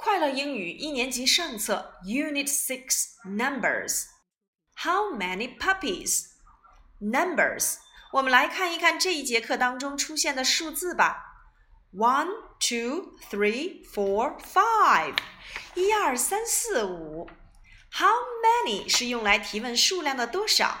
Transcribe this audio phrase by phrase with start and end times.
[0.00, 6.26] 快乐英语一年级上册 Unit Six Numbers。How many puppies?
[7.00, 7.78] Numbers。
[8.12, 11.24] 我们来看一看这一节课当中出现的数字吧。
[11.92, 12.28] One,
[12.60, 15.16] two, three, four, five。
[15.74, 17.28] 一二三四五。
[17.92, 20.78] How many 是用来提问数量的多少。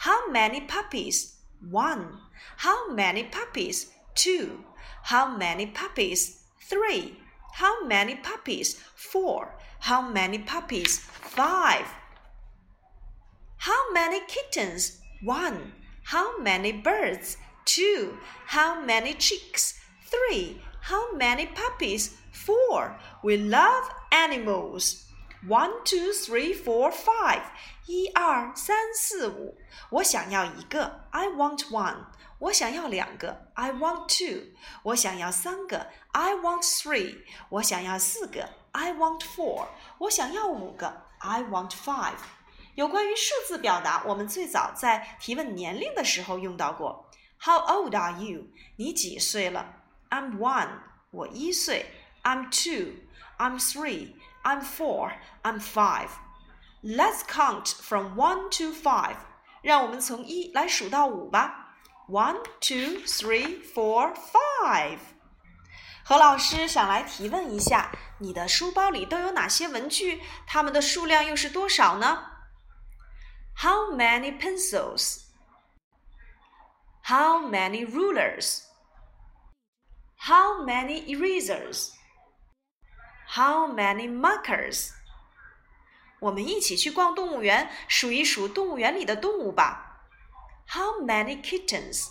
[0.00, 1.30] How many puppies?
[1.70, 2.20] One.
[2.58, 3.86] How many puppies?
[4.14, 4.64] Two.
[5.04, 6.36] How many puppies?
[6.68, 7.14] Three.
[7.53, 8.79] How many puppies?
[8.95, 9.55] Four.
[9.79, 10.99] How many puppies?
[10.99, 11.85] Five.
[13.57, 14.99] How many kittens?
[15.21, 15.73] One.
[16.03, 17.37] How many birds?
[17.65, 18.17] Two.
[18.47, 19.79] How many chicks?
[20.05, 20.61] Three.
[20.81, 22.17] How many puppies?
[22.31, 22.99] Four.
[23.23, 25.05] We love animals.
[25.47, 27.41] One, two, three, four, five.
[27.87, 29.57] 一二三四五。
[29.89, 31.07] 我想要一个。
[31.11, 32.05] I want one.
[32.37, 37.17] 我想要两个，I want two；我想要三个，I want three；
[37.49, 39.67] 我想要四个，I want four；
[39.99, 42.17] 我想要五个，I want five。
[42.73, 47.07] 有关于数字表达，我们最早在提问年龄的时候用到过。
[47.39, 48.47] How old are you？
[48.77, 49.75] 你几岁了
[50.09, 50.69] ？I'm one，
[51.11, 51.85] 我一岁。
[52.23, 52.93] I'm two。
[53.37, 54.13] I'm three
[54.44, 59.16] two，I'm three，I'm four，I'm five。Let's count from one to five。
[59.62, 61.76] 让我们从一来数到五吧。
[62.08, 64.98] One, two, three, four, five。
[66.04, 70.22] 何老师想来提问一下，你的书包里都有哪些文具？
[70.46, 72.24] 它们的数量又是多少呢？
[73.56, 75.24] How many pencils?
[77.06, 78.62] How many rulers?
[80.18, 81.90] How many erasers?
[83.34, 84.90] How many markers?
[86.20, 89.86] 我们一起去逛动物园，数一数动物园里的动物吧。
[90.68, 92.10] how many kittens?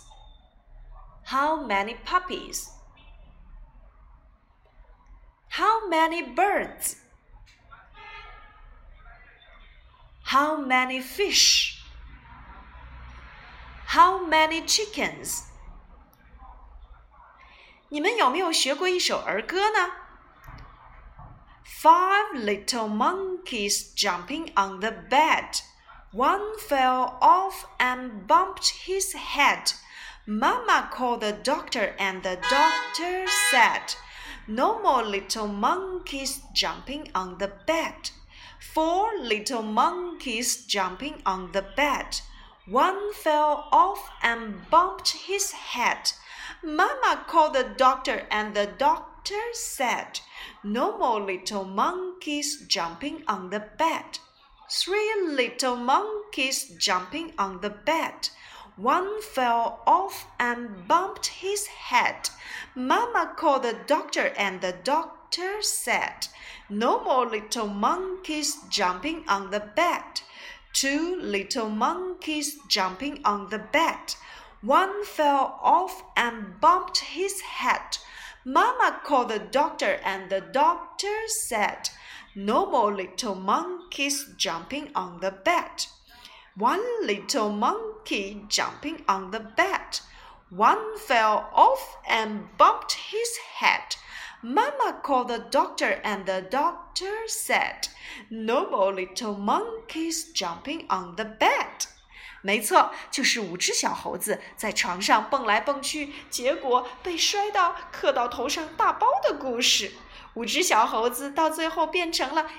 [1.26, 2.70] How many puppies?
[5.50, 6.96] How many birds?
[10.24, 11.82] How many fish?
[13.88, 15.44] How many chickens?
[17.88, 19.92] 你们有没有学过一首儿歌呢
[21.79, 25.61] ？Five little monkeys jumping on the bed.
[26.11, 29.73] One fell off and bumped his head.
[30.27, 33.95] Mama called the doctor, and the doctor said,
[34.47, 38.11] No more little monkeys jumping on the bed.
[38.59, 42.21] Four little monkeys jumping on the bed.
[42.67, 46.11] One fell off and bumped his head.
[46.63, 49.10] Mama called the doctor, and the doctor
[49.53, 50.19] said,
[50.63, 54.19] No more little monkeys jumping on the bed.
[54.69, 58.29] Three little monkeys jumping on the bed.
[58.77, 62.29] One fell off and bumped his head.
[62.73, 66.27] Mama called the doctor, and the doctor said,
[66.69, 70.21] No more little monkeys jumping on the bed.
[70.73, 74.15] Two little monkeys jumping on the bed.
[74.61, 77.97] One fell off and bumped his head.
[78.45, 81.89] Mama called the doctor, and the doctor said,
[82.35, 85.85] no more little monkeys jumping on the bed.
[86.55, 89.99] One little monkey jumping on the bed.
[90.49, 93.97] One fell off and bumped his head.
[94.41, 97.89] Mama called the doctor, and the doctor said,
[98.29, 101.87] No more little monkeys jumping on the bed.
[102.41, 109.91] 没错，就是五只小猴子在床上蹦来蹦去，结果被摔到磕到头上大包的故事。
[110.33, 112.49] 五只小猴子到最后变成了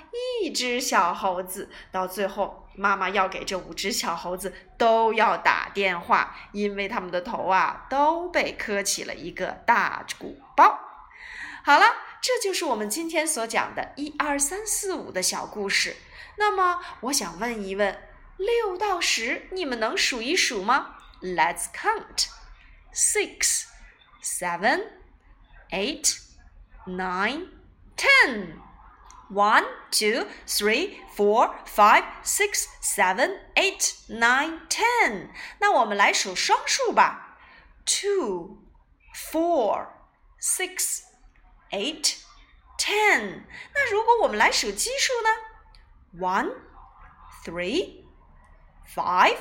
[0.43, 10.79] 一只小猴子，到最后妈妈要给这五只小猴子都要打电话，因为他们的头啊都被磕起了一个大鼓包。
[11.65, 11.87] 好了，
[12.21, 15.97] 这就是我们今天所讲的一二三四五的小故事。
[16.37, 17.99] 那么，我想问一问，
[18.37, 22.27] 六到十你们能数一数吗？Let's count:
[22.93, 23.67] six,
[24.23, 24.89] seven,
[25.71, 26.19] eight,
[26.87, 27.63] nine.
[28.03, 28.61] ten.
[29.31, 35.31] One, two, three, four, five, six, seven, eight, nine, ten.
[35.59, 37.39] 那我们来数双数吧。
[37.87, 38.59] Two,
[39.15, 39.87] four,
[40.39, 41.03] six,
[41.71, 42.17] eight,
[42.77, 43.45] ten.
[43.75, 46.53] 那如果我们来数奇数呢？One,
[47.45, 48.05] three,
[48.87, 49.37] five,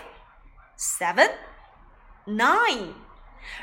[0.77, 1.31] seven,
[2.25, 2.93] nine.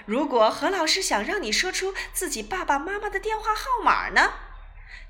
[0.07, 4.33] 如果何老师想让你说出自己爸爸妈妈的电话号码呢？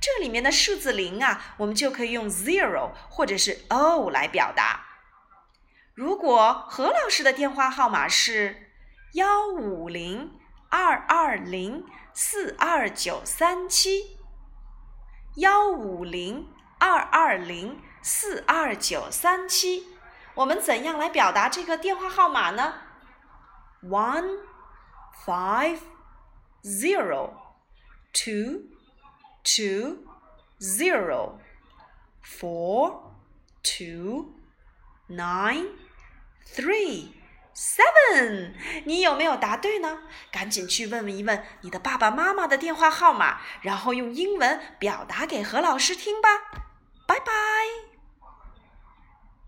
[0.00, 4.84] 这里面的数字零啊，我们就可以用 zero 或者是 o 来表达。
[5.94, 8.70] 如果何老师的电话号码是
[9.14, 10.38] 幺五零
[10.68, 14.18] 二二零四二九三七，
[15.36, 16.46] 幺五零
[16.78, 19.97] 二二零四二九三七。
[20.38, 22.74] 我们怎样来表达这个电话号码呢
[23.82, 24.38] ？One
[25.26, 25.80] five
[26.62, 27.32] zero
[28.12, 28.62] two
[29.42, 30.04] two
[30.60, 31.38] zero
[32.24, 33.00] four
[33.64, 34.26] two
[35.08, 35.70] nine
[36.46, 37.08] three
[37.52, 38.54] seven。
[38.84, 40.04] 你有没有答对呢？
[40.30, 46.28] 赶紧去问问一问你的爸爸妈妈的电话号码，然后用英文表达给何老师听吧。
[47.08, 47.87] 拜拜。